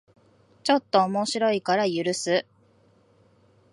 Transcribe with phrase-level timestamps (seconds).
[0.63, 2.47] ちょっと面白いから許す